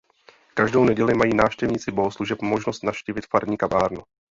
[0.53, 4.01] Každou neděli mají návštěvníci bohoslužeb možnost navštívit farní kavárnu.